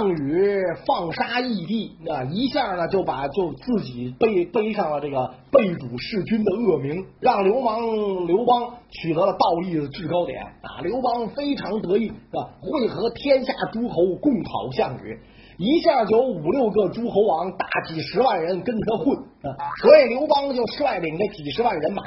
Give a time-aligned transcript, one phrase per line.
[0.00, 10.80] 项羽放杀义帝，那一下呢就把就自己背背上了这个背主弑君的恶名，让流氓刘邦取得了道义的制高点啊！
[10.82, 15.18] 刘邦非常得意啊，会合天下诸侯共讨项羽，
[15.58, 19.52] 一下就有五六个诸侯王，大几十万人跟他混啊！
[19.82, 22.02] 所以刘邦就率领着几十万人马，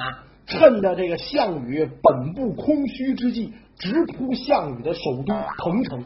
[0.48, 6.04] 趁着这个项羽本部空虚之际，直扑项羽的首都彭城。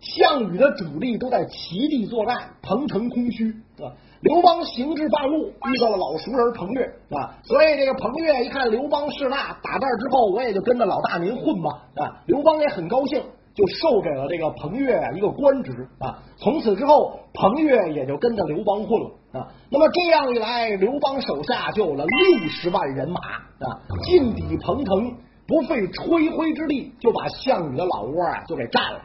[0.00, 3.50] 项羽的主力都在齐地作战，彭城空虚，
[3.82, 3.92] 啊。
[4.20, 6.82] 刘邦行至半路，遇到了老熟人彭越，
[7.16, 13.22] 啊，所以这个彭越一看刘邦势大，打这之后我也就跟着老大您混吧，啊，刘邦也很高兴，
[13.54, 25.14] 就授给了这个彭越一个官职，啊，从此之后彭越也就跟着刘邦混了，啊，那么这样一来，刘邦手下就有了六十万人马，啊，进抵彭城，
[25.46, 29.00] 不费吹灰之力就把项羽的老窝啊就给占了。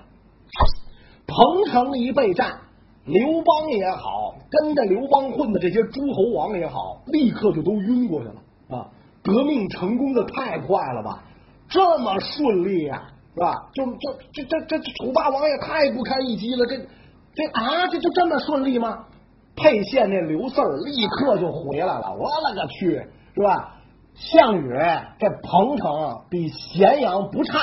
[1.25, 2.59] 彭城一被占，
[3.05, 8.87] 刘邦也好，跟着刘邦混的这些诸侯王也好，立刻就都晕过去了啊！
[9.23, 11.23] 革命成功的太快了吧？
[11.69, 13.69] 这么顺利呀，是吧？
[13.73, 16.65] 就就这这这楚霸王也太不堪一击了！
[16.65, 19.05] 这这啊，这就这么顺利吗？
[19.55, 23.01] 沛县那刘四儿立刻就回来了，我勒个去，
[23.33, 23.75] 是吧？
[24.15, 24.69] 项羽
[25.19, 27.59] 这彭城比咸阳不差。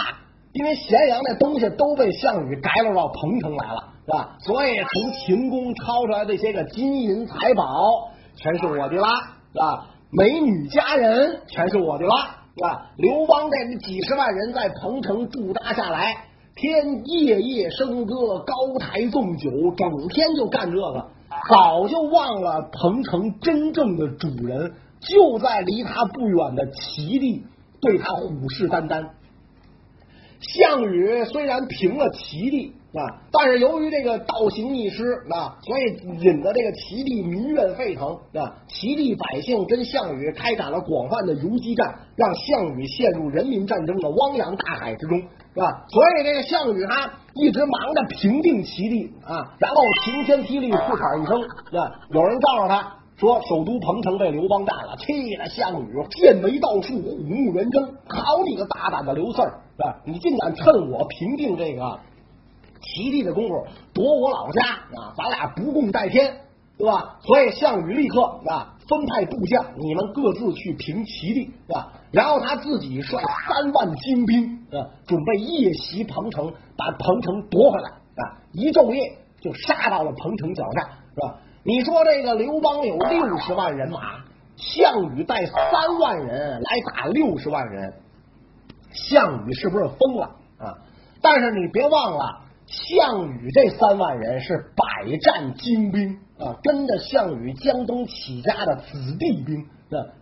[0.53, 4.37] 因为咸阳那东西都被项羽改了到彭城来了，是吧？
[4.41, 9.09] 所以从秦宫抄出来这些个金银财宝，全是我的啦，
[9.53, 9.87] 是吧？
[10.11, 12.91] 美女佳人，全是我的啦，是吧？
[12.97, 16.17] 刘邦这几十万人在彭城驻扎下来，
[16.57, 21.07] 天夜夜笙歌，高台纵酒，整天就干这个，
[21.49, 27.45] 早就忘了彭城真正的主人就在离他不远的齐地，
[27.81, 29.11] 对他虎视眈眈。
[30.41, 35.83] 项羽虽然平了齐地啊，但是由于这个倒行逆施啊，所以
[36.25, 38.57] 引得这个齐地民怨沸腾啊。
[38.67, 45.87] 齐地百姓跟项羽开展了广泛的游击战，让项羽陷入人民战争的汪洋大海之中，是吧？
[45.89, 51.41] 所以这个项羽他一直忙着平定齐地啊，然后晴天霹雳，呼喊一声
[51.79, 52.97] 啊，有人告诉他。
[53.21, 57.85] 说首都彭城被刘邦占了，气得项羽剑眉倒竖，虎目圆睁。
[58.09, 60.01] 好你个大胆的刘四儿，啊！
[60.07, 62.01] 你竟敢趁我平定这个
[62.81, 65.13] 齐地的功夫夺我老家啊！
[65.19, 66.35] 咱俩不共戴天，
[66.79, 67.19] 对吧？
[67.21, 71.93] 所以项羽立刻啊分派部将，你们各自去平齐地，是吧？
[72.13, 78.41] 然后他自己率三万精兵啊，准备夜袭彭城，把彭城夺回来啊！
[78.53, 81.37] 一昼夜就杀到了彭城脚下，是吧？
[81.63, 84.25] 你说这个刘邦有六十万人马，
[84.57, 87.93] 项羽带三万人来打六十万人，
[88.93, 90.79] 项羽是不是疯了啊？
[91.21, 99.67] 但是你别忘了，项羽这三万人是百战精兵啊，跟着项羽江东起家的子弟兵，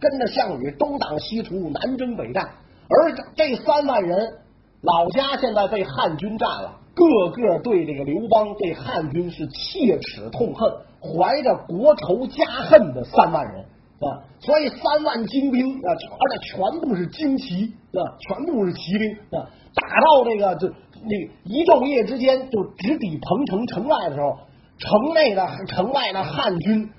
[0.00, 2.48] 跟着项羽东挡西除，南征北战，
[2.88, 4.38] 而这三万人
[4.82, 6.80] 老家现在被汉军占了。
[6.94, 10.68] 个个对这个刘邦、对汉军是切齿痛恨，
[11.00, 13.64] 怀着国仇家恨的三万人
[14.00, 24.38] 啊，所以三万精兵啊，而且全部是精骑啊，全部是骑兵啊，打到这个就那一昼夜之间就直抵彭城城外的时候，
[24.78, 26.90] 城内的城外的汉军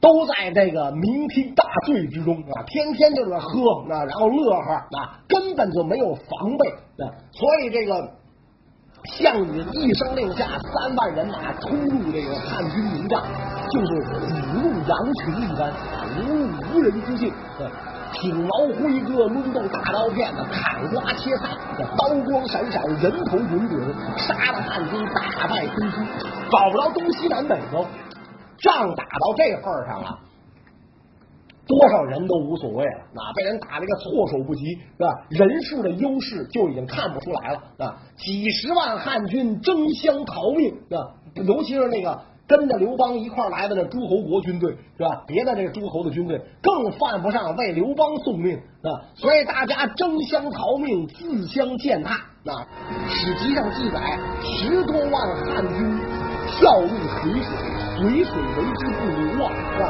[0.00, 6.68] 都在这个酩酊大醉之中啊，天天就是喝啊，然后乐呵啊，根本就没有防备
[7.04, 8.21] 啊，所以这个。
[9.04, 13.22] 项羽一声令下，三万人马冲入这个汉军营帐，
[13.68, 15.72] 就是虎入羊群一般，
[16.18, 17.32] 无无人之境。
[18.12, 21.48] 挺矛挥戈，抡动大刀片子，砍瓜切菜，
[21.96, 25.96] 刀光闪闪，人头滚滚，杀了汉军大败空虚，
[26.50, 27.86] 找不着东西南北头。
[28.58, 30.18] 仗打到这份上了。
[31.72, 35.08] 多少人都无所谓了，啊，被人打了个措手不及，是吧？
[35.30, 45.24] 人数的优势就已经看不出来了，啊，几十万汉军争相逃命，啊，尤其是那个跟着刘邦一块来的那诸侯国军队，是吧？
[45.26, 52.68] 别的这个诸侯的军队更犯不上为刘邦送命，啊，所以大家争相逃命，自相践踏，啊，
[53.08, 55.98] 史籍上记载十多万汉军
[56.48, 57.71] 跳入水水。
[58.02, 59.84] 水水为之不流啊，是吧？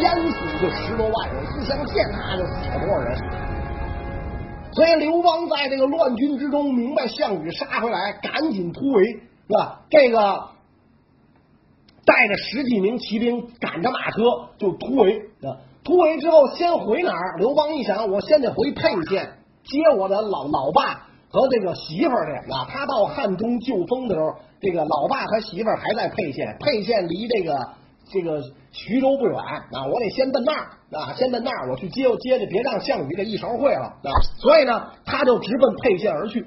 [0.00, 3.16] 淹死就十多万人，自相践踏就死了多少人？
[4.72, 9.82] 所以刘邦在这个乱军之中，明白项羽杀回来，赶紧突围，是吧？
[9.90, 10.48] 这个
[12.04, 14.22] 带着十几名骑兵，赶着马车
[14.58, 15.30] 就突围。
[15.84, 17.36] 突围之后，先回哪儿？
[17.38, 22.68] 刘邦一想，我先得回沛县接我的老老爸和这个媳妇儿去啊。
[22.68, 27.68] 他到汉中救封的时候，这个老爸和媳妇儿还在沛县，沛县离这个
[28.10, 29.86] 这个徐州不远啊。
[29.90, 34.12] 我得先奔那儿啊，先奔那儿，我去接接去，别让项羽这一勺烩了啊。
[34.38, 36.46] 所以呢，他就直奔沛县而去。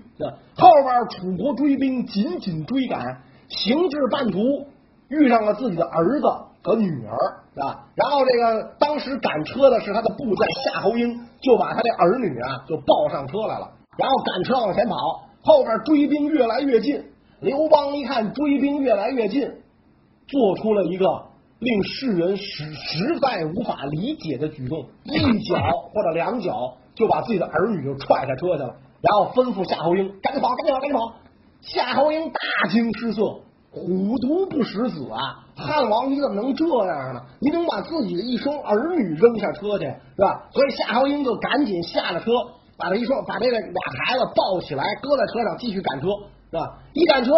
[0.56, 4.68] 后边楚国追兵紧紧追赶，行至半途，
[5.10, 6.28] 遇上了自己的儿子
[6.64, 7.18] 和女儿。
[7.56, 14.96] 啊，然后这个当时赶车的是他的部将夏侯婴，就把他的儿女啊就抱上车来了，然后赶车往前跑，
[15.44, 17.04] 后边追兵越来越近，
[17.40, 19.42] 刘邦一看追兵越来越近，
[20.28, 21.06] 做出了一个
[21.60, 25.56] 令世人实实在无法理解的举动，一脚
[25.94, 31.14] 或者两脚就把自己的儿女就踹下车去了，然后吩咐夏侯婴赶紧跑，赶紧跑，赶紧跑。
[31.62, 32.40] 夏侯婴大
[32.70, 33.22] 惊失色，
[33.72, 35.46] 虎毒不食子啊！
[35.56, 37.22] 汉王，你怎么能这样呢？
[37.40, 40.48] 你怎么把自己的一双儿女扔下车去，是吧？
[40.52, 42.32] 所以夏侯婴就赶紧下了车，
[42.78, 46.08] 把这一双把这个俩孩子抱起来，搁在车上继续赶车，
[46.52, 46.80] 是吧？
[46.94, 47.34] 一赶车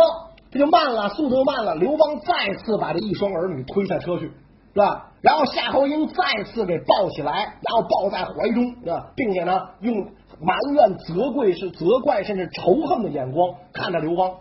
[0.51, 1.75] 这就慢了，速度慢了。
[1.75, 4.31] 刘邦再次把这一双儿女推下车去，
[4.73, 5.11] 是吧？
[5.21, 9.11] 然后夏侯婴再次给抱起来，然后抱在怀中，是吧？
[9.15, 9.95] 并且呢，用
[10.39, 14.31] 埋怨、责怪是责怪甚至仇恨的眼光看着刘邦。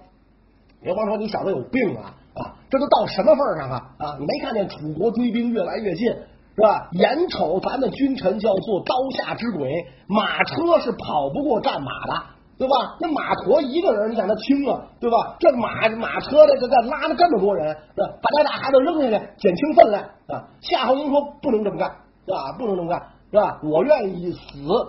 [0.82, 3.94] 刘邦说：“你小子有病啊！”啊，这都到什么份上啊？
[3.98, 6.14] 啊，你没看见楚国追兵越来越近，
[6.56, 6.88] 是吧？
[6.92, 9.70] 眼瞅咱们君臣叫做刀下之鬼，
[10.08, 12.22] 马车是跑不过战马的，
[12.56, 12.96] 对吧？
[12.98, 15.36] 那马驮一个人，你想他轻啊，对吧？
[15.38, 20.48] 这马马车的这这拉了这么多人，把这俩孩子扔下去，减轻分量啊。
[20.62, 21.90] 夏侯婴说不能这么干，
[22.24, 22.56] 是吧？
[22.58, 23.02] 不能这么干。
[23.36, 23.60] 是吧？
[23.62, 24.40] 我愿意死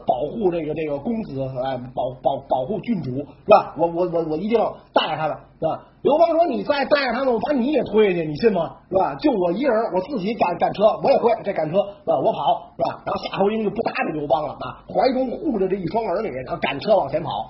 [0.07, 3.75] 保护这个这个公子，哎，保保保护郡主，是吧？
[3.77, 5.83] 我我我我一定要带着他们，是吧？
[6.01, 8.77] 刘邦说：“你再带着他们，我把你也推下去，你信吗？
[8.89, 9.15] 是吧？
[9.15, 12.17] 就我一人，我自己赶赶车，我也会这赶车，是吧？
[12.23, 17.49] 我跑，是吧？”然后夏侯婴就不搭理刘邦了啊，怀中护着这一双儿女，然后赶车往前跑。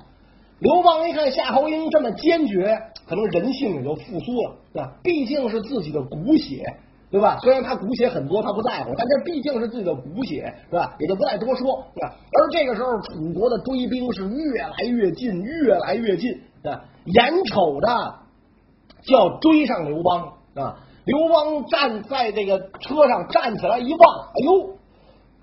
[0.57, 2.75] 刘邦一看夏侯婴这么坚决，
[3.07, 4.93] 可能人性也就复苏了，是吧？
[5.03, 6.65] 毕竟是自己的骨血。
[7.09, 7.37] 对吧？
[7.41, 10.93] 虽然他骨血很多，他不在乎，但这毕竟是自己的骨血，是吧？
[10.99, 11.85] 也就不再多说。
[11.95, 12.15] 对吧？
[12.33, 16.29] 而这个时候，楚国的追兵是越来越近，越来越近，
[16.63, 17.87] 啊，眼瞅着
[19.03, 20.75] 就要追上刘邦啊！
[21.05, 24.75] 刘邦站在这个车上站起来一望，哎呦，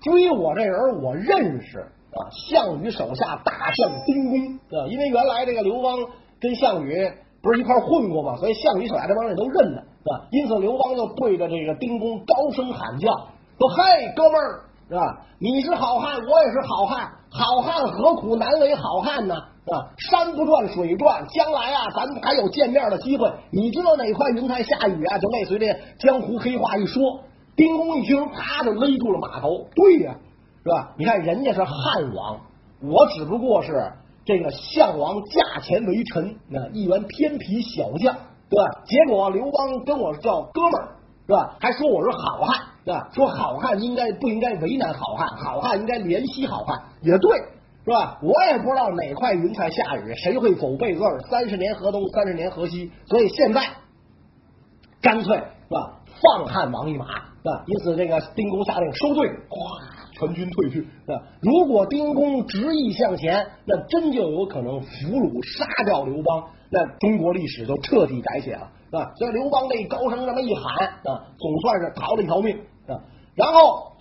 [0.03, 2.29] 追我这人我认识啊！
[2.47, 5.97] 项羽手下大将丁公，啊，因为原来这个刘邦
[6.39, 7.11] 跟项羽
[7.41, 8.37] 不是一块混过吗？
[8.37, 9.83] 所以项羽手下这帮人都认得。
[10.05, 10.27] 是吧？
[10.29, 13.11] 因此，刘邦就对着这个丁公高声喊叫，
[13.57, 15.25] 说：“嘿，哥们儿，是吧？
[15.39, 19.33] 你是好汉，我也是好汉，好汉何苦难为好汉呢？
[19.33, 23.27] 啊，山不转水转，将来啊，咱们还有见面的机会。
[23.49, 25.17] 你知道哪块云彩下雨啊？
[25.17, 27.21] 就类似于这江湖黑话一说，
[27.55, 29.65] 丁公一听，啪就勒住了马头。
[29.73, 30.15] 对呀，
[30.63, 30.93] 是吧？
[30.99, 32.41] 你看人家是汉王，
[32.83, 33.91] 我只不过是
[34.23, 38.15] 这个项王驾前为臣，那一员偏僻小将。”
[38.49, 38.59] 对？
[38.85, 40.87] 结果刘邦跟我叫哥们儿，
[41.27, 41.55] 是吧？
[41.59, 43.09] 还说我是好汉，对吧？
[43.13, 45.27] 说好汉应该不应该为难好汉？
[45.37, 47.37] 好汉应该怜惜好汉，也对，
[47.83, 48.19] 是吧？
[48.21, 51.01] 我也不知道哪块云彩下雨，谁会走背字？
[51.29, 53.61] 三十年河东，三十年河西，所以现在
[55.01, 55.99] 干脆是吧？
[56.21, 57.63] 放汉王一马，是吧？
[57.65, 59.57] 因此这个丁公下令收队，哗，
[60.17, 61.21] 全军退去，是吧？
[61.41, 66.45] 如果丁公执意向前，那真就有可能俘虏杀掉刘邦。
[66.71, 69.11] 那中国历史就彻底改写了，是吧？
[69.17, 72.99] 所以刘邦这高声这么一喊啊，总算是逃了一条命啊。
[73.35, 73.91] 然后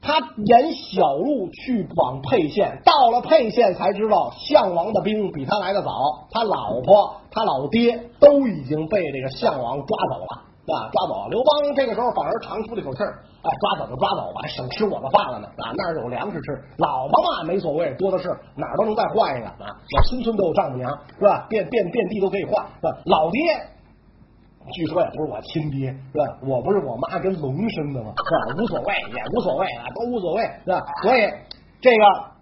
[0.00, 10.47] 他沿小路去往沛县，到了沛县才知道项王的兵比他来的早，他老婆、他老爹都已经被这个项王抓走了。
[10.72, 15.48] 啊，抓走刘邦这个时候反而长出了一口气儿，哎，抓走就抓走吧，省吃我的饭了呢。
[15.56, 19.72] 啊，那儿有粮食吃，老婆嘛没所谓，多的是，哪儿都能再换一个啊。
[19.72, 21.46] 我村村都有丈母娘，是吧？
[21.48, 22.98] 遍遍遍地都可以换，是吧？
[23.06, 23.40] 老爹，
[24.72, 26.24] 据说也不是我亲爹，是吧？
[26.42, 28.12] 我不是我妈跟龙生的吗？
[28.16, 28.62] 是吧？
[28.62, 30.84] 无所谓，也无所谓啊，都无所谓，是吧？
[31.02, 31.20] 所以
[31.80, 32.37] 这个。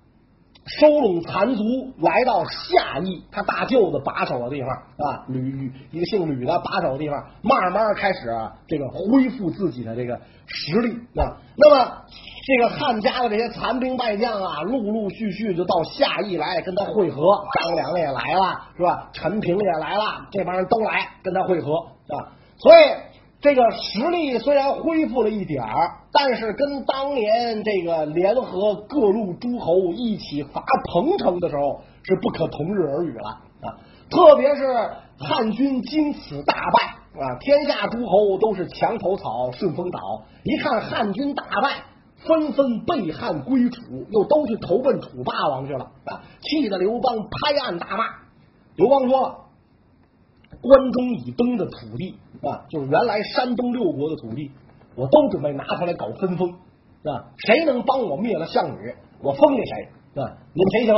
[0.66, 1.62] 收拢残卒，
[1.98, 8.28] 来到夏邑，他大舅子把守的地方啊，吕吕一个姓吕的把守的地方，慢慢开始
[8.66, 11.38] 这个恢复自己的这个实力啊。
[11.56, 11.92] 那么
[12.46, 17.22] 这个汉家的这些残兵败将啊，陆陆续续就到夏邑来跟他会合，
[17.60, 19.08] 张良也来了，是吧？
[19.12, 22.34] 陈平也来了，这帮人都来跟他会合啊。
[22.58, 23.05] 所以。
[23.40, 33.28] 这个实力虽然恢复了一点儿，但是跟当年这个联合各路诸侯一起伐彭城的时候是不可同日而语了
[33.60, 33.76] 啊！
[34.10, 34.62] 特别是
[35.18, 39.98] 汉军经此大败啊，天下诸侯都是墙头草顺风倒，
[40.42, 41.84] 一看汉军大败，
[42.26, 46.22] 纷纷背汉归楚，又都去投奔楚霸王去了啊！
[46.40, 48.04] 气得刘邦拍案大骂
[48.76, 49.34] 刘邦说了，
[50.60, 54.50] 关中以东的土地啊，就是原来山东六国的土地，
[54.94, 56.50] 我都准备拿出来搞分封
[57.04, 57.32] 啊。
[57.38, 60.36] 谁能帮我灭了项羽，我封给谁啊？
[60.54, 60.94] 你们谁行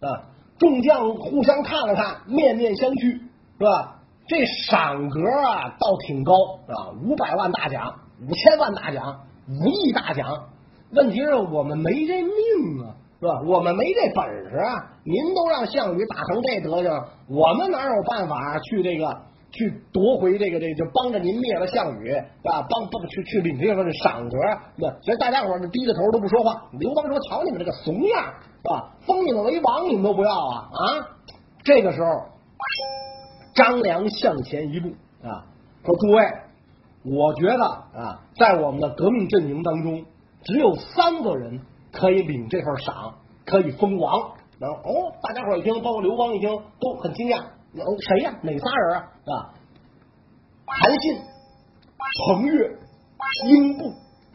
[0.00, 0.24] 啊？
[0.58, 3.20] 众将互相看了看，面面相觑，
[3.58, 3.94] 是吧？
[4.26, 6.34] 这赏格啊，倒挺高
[6.66, 10.48] 啊，五百万大奖，五千万大奖，五亿大奖。
[10.90, 13.40] 问题是我们没这命啊，是吧？
[13.46, 14.92] 我们没这本事啊！
[15.04, 19.08] 您都让项羽打成这德行，我们哪有办法去这个
[19.50, 22.62] 去夺回这个这个就帮着您灭了项羽啊？
[22.68, 24.36] 帮帮去去领这个赏格，
[24.76, 26.68] 那所以大家伙低着头都不说话。
[26.78, 28.24] 刘邦说：“瞧你们这个怂样，
[28.62, 28.94] 是吧？
[29.06, 30.80] 封你们为王，你们都不要啊啊！”
[31.64, 32.06] 这个时候。
[33.54, 34.90] 张良向前一步
[35.26, 35.42] 啊，
[35.84, 36.22] 说：“诸位，
[37.02, 40.04] 我觉得啊，在我们的革命阵营当中，
[40.44, 41.60] 只有三个人
[41.92, 43.14] 可以领这份赏，
[43.44, 44.32] 可以封王。
[44.58, 47.40] 然后哦，大家伙一听，包括刘邦一听，都很惊讶。
[47.40, 48.34] 哦，谁呀？
[48.42, 49.54] 哪仨人啊？
[50.66, 51.16] 韩信、
[52.26, 52.76] 彭越、
[53.46, 53.88] 英布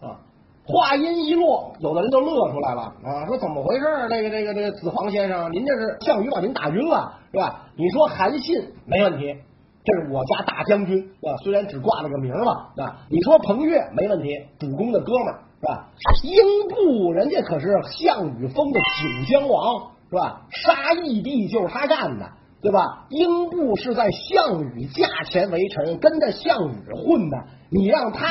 [0.05, 0.19] 啊。
[0.65, 3.85] 话音一落，有的人就乐出来了啊，说怎么回事？
[4.09, 7.67] 这个这个这个子房先生，您这是项羽把您打晕了是吧？
[7.75, 8.55] 你说韩信
[8.85, 9.35] 没问题，
[9.83, 13.01] 这是我家大将军啊，虽然只挂了个名吧啊。
[13.09, 15.87] 你说彭越没问题，主公的哥们儿是吧？
[16.23, 20.41] 英布人家可是项羽封的九江王是吧？
[20.49, 22.29] 杀义帝就是他干的
[22.61, 23.05] 对吧？
[23.09, 27.37] 英布是在项羽驾前为臣，跟着项羽混的，
[27.69, 28.27] 你让他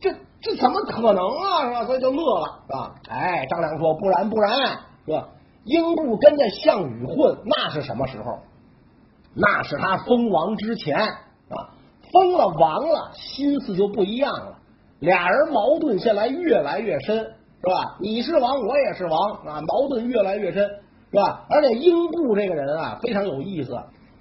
[0.00, 0.14] 这。
[0.44, 1.66] 这怎么可能啊？
[1.68, 1.84] 是吧？
[1.86, 2.94] 所以就乐了，是吧？
[3.08, 4.50] 哎，张良说：“不然，不然，
[5.06, 5.28] 是吧？
[5.62, 8.40] 英布跟着项羽混，那是什么时候？
[9.34, 11.70] 那是他封王之前啊！
[12.12, 14.58] 封了王了，心思就不一样了。
[15.02, 17.96] 俩人矛盾现在越来越深，是吧？
[18.00, 20.62] 你是王，我也是王啊，矛盾越来越深，
[21.10, 21.44] 是吧？
[21.50, 23.72] 而且英布这个人啊，非常有意思。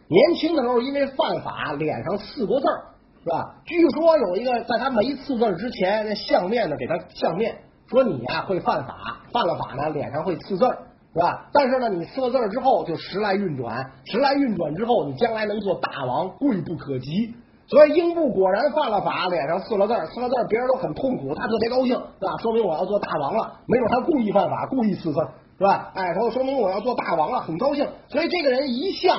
[0.08, 2.82] 年轻的时候因为犯法，脸上刺过字儿。”
[3.24, 3.58] 是吧？
[3.66, 7.56] 据说有一个在他没刺字儿之前，那相面呢给他相面，
[7.88, 10.80] 说你呀会犯法，犯了法呢脸上会刺字儿，
[11.14, 11.48] 是吧？
[11.54, 17.36] 但是呢你刺了字儿之后就时来运转，时来运转之后你将来能做大王，贵不可及。
[17.72, 22.36] 所以英布果然犯了法，脸上刺了字，刺了字别人都很痛苦，他特别高兴，是吧？
[22.42, 23.60] 说明我要做大王了。
[23.66, 25.20] 没准他故意犯法，故意刺字，
[25.58, 25.92] 是吧？
[25.96, 27.88] 哎，他说说明我要做大王了，很高兴。
[28.10, 29.18] 所以这个人一向。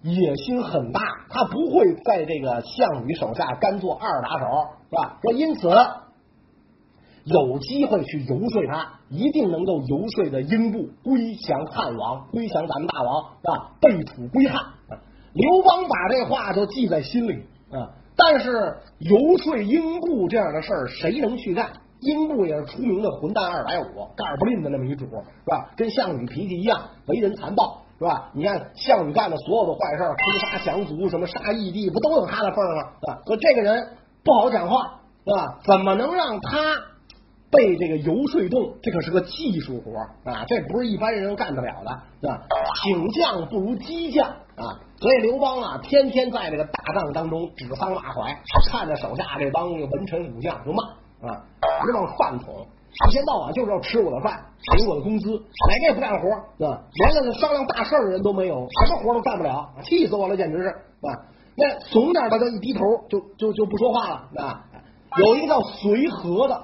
[0.00, 4.46] 野心很大，他不会在这个项羽手下干做二打手，
[4.88, 5.18] 是吧？
[5.20, 5.68] 说因此
[7.24, 13.72] 有机会去游说他，一定能够游说的英布归降汉王，归降咱们大王，是吧？
[13.80, 14.66] 背土归汉。
[15.32, 17.90] 刘邦把这话就记在心里啊。
[18.16, 21.70] 但是游说英布这样的事儿，谁能去干？
[22.00, 25.10] 英布也是出名的混蛋二百五，干不吝的那么一主，是
[25.46, 25.70] 吧？
[25.76, 27.82] 跟项羽脾气一样，为人残暴。
[27.98, 28.30] 是吧？
[28.32, 32.82] 你看项羽干的所有的坏事，屠杀降卒，什么杀义帝，不都有他的份儿吗？
[33.08, 33.88] 啊，说这个人
[34.22, 35.58] 不好讲话，是吧？
[35.64, 36.76] 怎么能让他
[37.50, 38.76] 被这个游说动？
[38.80, 39.98] 这可是个技术活
[40.30, 42.40] 啊，这不是一般人干得了的，是吧？
[42.84, 48.36] 请将不如激将啊，所以刘邦啊，天天在这个大帐当中指桑骂槐，
[48.70, 50.82] 看着手下这帮文臣武将就骂
[51.28, 51.44] 啊，
[51.84, 52.66] 直往饭桶。
[53.08, 54.44] 一天到晚就是要吃我的饭，
[54.76, 56.82] 领我的工资，哪个也不干活，啊？
[56.94, 61.08] 连个商量大事的人都没有，什么活都干不了，气死我了，简直是啊！
[61.54, 64.64] 那怂点的就一低头就就就不说话了啊。
[65.18, 66.60] 有一个叫随和的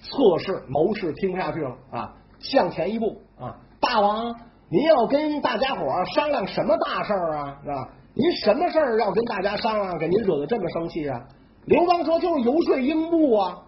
[0.00, 4.34] 测试谋士听不下去了啊，向前一步啊，大王，
[4.70, 7.56] 您要跟大家伙商量什么大事儿啊？
[7.62, 7.88] 是吧？
[8.14, 11.20] 您什么事儿要跟大家商量，给您惹得这么生气啊？
[11.66, 13.58] 刘邦说就是游说英布啊。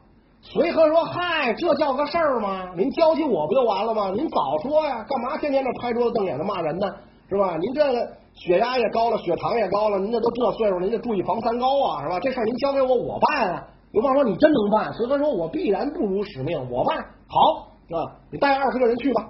[0.40, 2.70] 随和说：“嗨，这叫个事儿吗？
[2.76, 4.10] 您交起我不就完了吗？
[4.14, 5.04] 您早说呀！
[5.08, 6.86] 干嘛天天这拍桌子瞪眼的骂人呢？
[7.28, 7.56] 是吧？
[7.56, 12.20] 您这个血压也高了，血糖也高了，您这都这岁数，您得注意防三高啊，是吧？
[12.20, 19.26] 这事儿您交给我，我办啊。”刘邦说：“你真能办。”随和说：“我必然不辱使命，我办。”好，啊，你带二十个人去吧。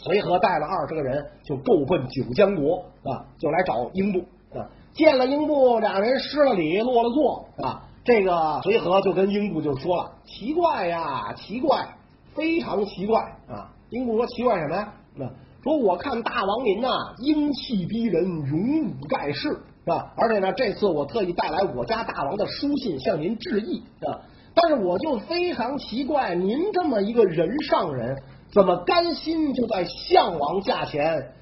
[0.00, 4.20] 随和带了二十个人，就够奔九江国啊，就来找英布
[4.56, 4.66] 啊。
[4.94, 7.84] 见了英布，俩人施了礼，落了座啊。
[8.04, 11.86] 这个随和就跟英布就说了：“奇怪呀，奇怪，
[12.34, 14.94] 非常奇怪啊！”英布说：“奇怪什么呀？
[15.14, 15.26] 那
[15.62, 16.88] 说我看大王您呐，
[17.18, 20.14] 英气逼人，勇武盖世，是吧？
[20.16, 24.22] 而且呢，这次我特意带来我家大王的书信向您致意，啊。
[24.54, 28.16] 但是我就非常奇怪，您这么一个人上人，
[28.52, 31.32] 怎么甘心就在项王驾前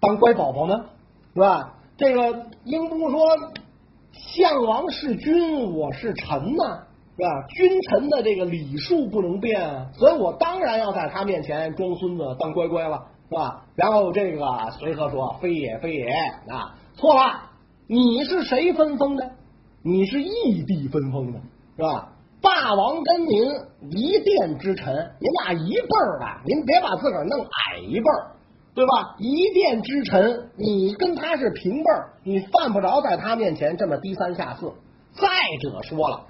[0.00, 0.86] 当乖宝宝呢？
[1.34, 1.74] 是吧？
[1.96, 3.20] 这个英布说。”
[4.18, 7.46] 项王是君，我是臣呐，是吧？
[7.50, 13.66] 君臣的这个礼数不能变，所以我当然要在他面前装孙子，当乖乖了，是吧？
[13.74, 14.40] 然后这个
[14.78, 16.06] 随和说：“非也，非也
[16.48, 17.50] 啊，错了，
[17.86, 19.32] 你是谁分封的？
[19.82, 21.40] 你是异地分封的，
[21.76, 22.12] 是吧？
[22.40, 23.50] 霸王跟您
[23.90, 28.32] 一殿之臣，您俩一辈儿的，您别把自个儿弄矮一辈儿，
[28.74, 29.16] 对吧？
[29.18, 34.72] 一殿之臣，你跟他是平辈儿，你犯不着在他面前这么低三下四。
[35.12, 35.28] 再
[35.62, 36.26] 者说了，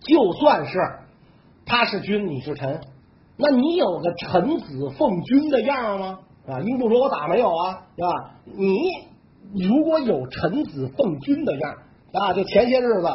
[0.00, 0.78] 就算是
[1.64, 2.80] 他是君，你是臣。”
[3.38, 6.20] 那你有个臣子奉君的样吗？
[6.48, 7.82] 啊，英布说：“我咋没有啊？
[7.94, 8.30] 是吧？
[8.44, 8.64] 你
[9.52, 11.74] 如果有臣子奉君的样
[12.12, 13.08] 啊，就前些日子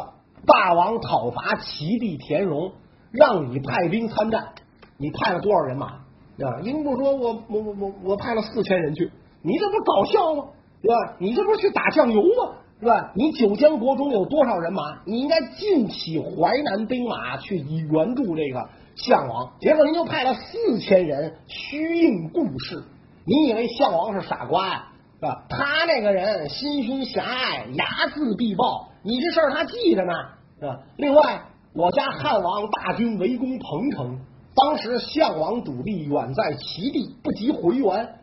[0.46, 2.72] 霸王讨伐齐地田荣，
[3.12, 4.54] 让你派兵参战，
[4.98, 5.88] 你派了多少人马？
[5.88, 10.46] 啊，英布说：我我我我我派了四千人去，你这不搞笑吗？
[10.82, 11.16] 对吧？
[11.20, 12.56] 你这不是去打酱油吗？
[12.80, 13.12] 是吧？
[13.16, 15.02] 你九江国中有多少人马？
[15.06, 22.84] 你应该尽起淮南兵马去以援助这个。”项王，结果您就派了四千人虚应故事，
[23.26, 24.88] 你以为项王是傻瓜呀？
[25.16, 25.46] 是吧？
[25.50, 30.14] 他那个人心胸狭隘，睚眦必报，你这事儿他记着呢，
[30.60, 30.80] 是吧？
[30.98, 31.42] 另外，
[31.74, 34.20] 我家汉王大军围攻彭城，
[34.54, 38.16] 当时项王主力远在齐地，不及回援，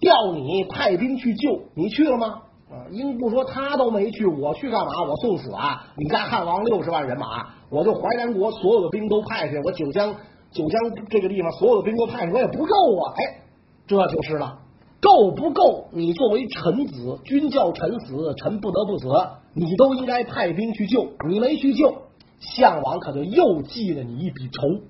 [0.00, 2.26] 调你派兵去救，你去了吗？
[2.70, 5.02] 啊，英布说他都没去，我去干嘛？
[5.06, 5.86] 我送死啊！
[5.96, 7.48] 你家汉王六十万人马。
[7.70, 10.14] 我就淮南国所有的兵都派去，我九江
[10.50, 10.80] 九江
[11.10, 13.12] 这个地方所有的兵都派去，我也不够啊！
[13.16, 13.42] 哎，
[13.86, 14.60] 这就是了，
[15.02, 15.88] 够不够？
[15.92, 19.08] 你作为臣子，君叫臣死，臣不得不死，
[19.52, 21.94] 你都应该派兵去救，你没去救，
[22.40, 24.82] 项王可就又记了你一笔仇。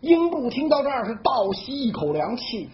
[0.00, 2.70] 英布听到这儿是倒吸一口凉气，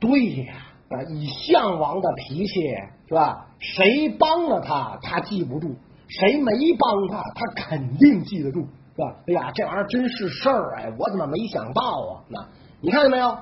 [0.00, 0.54] 对呀，
[0.88, 2.60] 啊，以项王的脾气
[3.08, 3.48] 是吧？
[3.58, 5.76] 谁帮了他，他记不住。
[6.08, 8.60] 谁没帮他，他肯定记得住，
[8.94, 9.16] 是吧？
[9.26, 12.24] 哎呀，这玩意儿真是事儿哎，我怎么没想到啊？
[12.28, 12.48] 那
[12.80, 13.36] 你看见没有？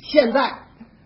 [0.00, 0.52] 现在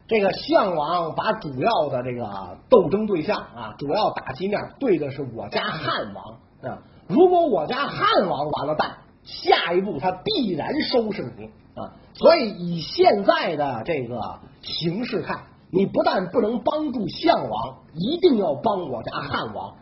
[0.09, 6.83] 这个项王把主要的这个斗争对象啊，主要打击面对的是我家汉王啊。
[7.13, 11.93] 如果我家汉王完了蛋，下一步他必然收拾你啊。
[12.15, 19.75] 所以以现在的这个形势看，你不但不能帮助项王，一定要帮我家汉王。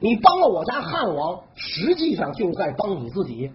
[0.00, 3.52] 你帮了我家汉王，实际上就在帮你自己。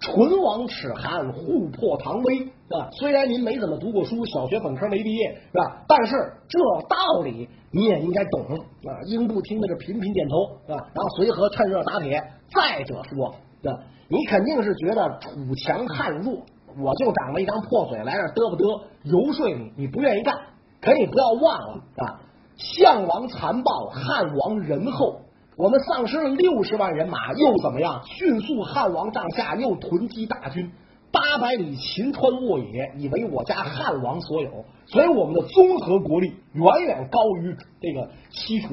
[0.00, 2.38] 唇亡齿寒，互破堂威，
[2.70, 2.88] 啊！
[2.92, 5.84] 虽然您没怎么读过书，小学本科没毕业，是吧？
[5.86, 6.14] 但是
[6.48, 6.58] 这
[6.88, 8.90] 道理你也应该懂啊！
[9.06, 12.18] 英布听的是频频点头，啊，然后随和趁热打铁。
[12.52, 13.26] 再者说，
[13.70, 16.32] 啊，你肯定是觉得楚强汉弱，
[16.78, 20.34] 我就长了一张破嘴来这嘚不嘚游说你，你不愿意干。
[20.80, 22.20] 可你不要忘了啊，
[22.56, 25.20] 项王残暴，汉王仁厚。
[25.60, 28.00] 我们丧失了六十万人马，又怎么样？
[28.06, 30.72] 迅速汉王帐下又囤积大军，
[31.12, 38.68] 八百里秦川沃野以为我家汉王所有，所以我们的综合国力远远高于这个西楚，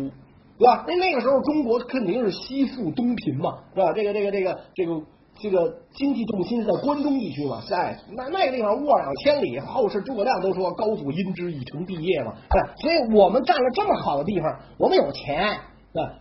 [0.57, 0.85] 对吧？
[0.87, 3.91] 那那个时候中国肯定是西富东贫嘛，是吧？
[3.91, 5.01] 这个这个这个这个
[5.41, 12.33] 这个经济重心是在关中地区嘛，在那那个地方沃两千里，后世诸葛亮都说高祖因之以成帝业嘛，
[12.77, 15.59] 所以我们占了这么好的地方，我们有钱。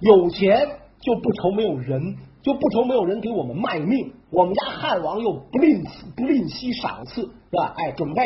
[0.01, 0.69] 有钱
[1.01, 4.12] 就不愁没有人，就不愁没有人给我们卖命。
[4.31, 5.85] 我们家汉王又不吝
[6.17, 7.75] 不吝惜赏赐，是吧？
[7.77, 8.23] 哎，准备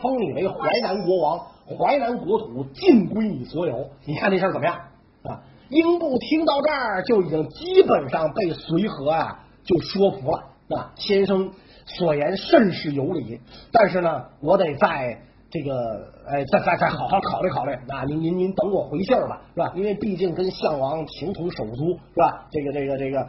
[0.00, 1.40] 封你为淮南国王，
[1.78, 3.90] 淮南国土尽归你所有。
[4.04, 4.76] 你看这事儿怎么样？
[5.22, 10.44] 啊，英布听到这儿就已经基本上被随和啊就说服了。
[10.68, 11.52] 啊，先生
[11.84, 15.22] 所言甚是有理，但是呢，我得在。
[15.48, 18.02] 这个哎，再再再好好考虑考虑啊！
[18.04, 19.72] 您您您等我回信吧，是吧？
[19.76, 22.48] 因为毕竟跟项王情同手足，是吧？
[22.50, 23.24] 这个这个这个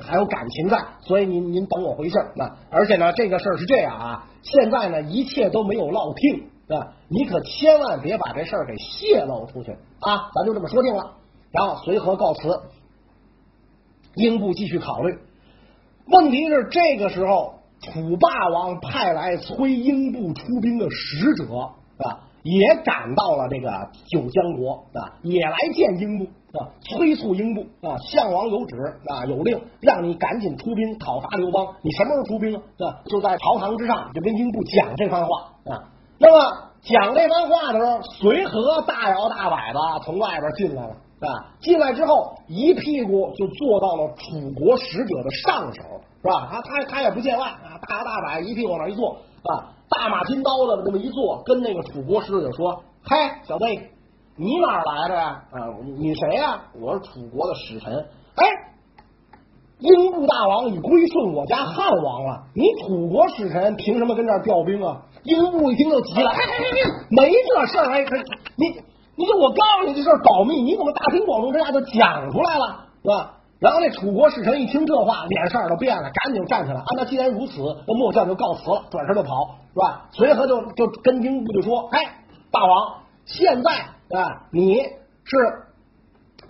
[0.00, 2.30] 还有感情在，所以您您等我回信儿。
[2.36, 6.92] 那而且呢，这个事儿是这样啊，现在呢一切都没有落听，是吧？
[7.08, 10.30] 你可千万别把这事儿给泄露出去啊！
[10.34, 11.14] 咱就这么说定了。
[11.50, 12.60] 然后随和告辞，
[14.14, 15.18] 英布继续考虑。
[16.06, 17.54] 问题是这个时候。
[17.82, 21.54] 楚霸王派来催英布出兵的使者
[21.98, 23.68] 啊，也赶到了这个
[24.06, 26.24] 九江国啊，也来见英布
[26.58, 31.66] 啊，催促英布啊，项王有旨啊，有令，让你赶紧出兵讨伐刘邦。
[31.82, 33.02] 你什么时候出兵啊？
[33.06, 35.28] 就在朝堂之上，就跟英布讲这番话
[35.66, 35.90] 啊。
[36.18, 40.94] 那么讲这番话的时候，随和大摇大摆的从外边进来了
[41.26, 45.82] 啊，进来之后一屁股就坐到了楚国使者的上手。
[46.22, 46.48] 是吧？
[46.52, 53.64] 他他他也不见外啊，大摇大摆一屁股往那一坐啊，大马金刀的这么一坐，跟那个楚国使者说：“嘿，小子，
[54.36, 55.42] 你哪来的呀？
[55.50, 55.58] 啊，
[55.98, 56.62] 你谁呀？
[56.80, 57.92] 我是楚国的使臣。
[58.36, 58.46] 哎，
[59.80, 65.02] 英布大王已归顺我家汉王了，你楚国使臣凭什么跟这儿调兵啊？
[65.24, 68.04] 英布一听就急了，哎哎哎，没这事儿，哎，
[68.54, 68.80] 你
[69.14, 73.34] 你就我告诉你这事保密，你怎么大庭广众之下就讲出来了，是吧？
[73.60, 76.80] 然后那楚国使臣一听这话，脸色都变了，赶紧站起来。
[76.80, 80.08] 啊，那既然如此，那末将就告辞了，转身就跑，是吧？
[80.12, 83.70] 随和就就跟英布就说：“哎，大王，现在
[84.18, 85.36] 啊，你是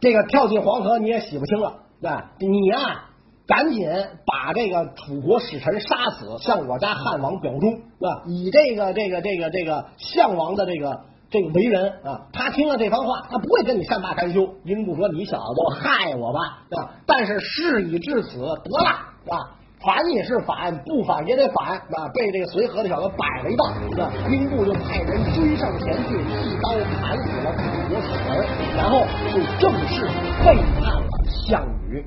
[0.00, 3.04] 这个跳进黄河，你也洗不清了，啊，你呀，
[3.46, 3.86] 赶紧
[4.24, 8.22] 把这个楚国使臣杀死，向我家汉王表忠，是吧？
[8.26, 11.00] 以这个这个这个这个项王的这个。”
[11.32, 14.46] 这个为人啊，他听了这番话，他不会跟你善罢甘休。
[14.64, 16.40] 英布说：“你小子就害我吧，
[16.76, 16.92] 啊！
[17.06, 18.90] 但是事已至此，得了
[19.34, 19.56] 啊！
[19.80, 23.64] 反也是反，不反也得反啊！”被这个随和的小子摆了一道，
[24.04, 24.12] 啊！
[24.30, 26.68] 英布就派人追上前去，一刀
[27.00, 29.00] 砍死了楚国使臣，然后
[29.32, 30.04] 就正式
[30.44, 31.08] 背叛了
[31.48, 32.04] 项羽。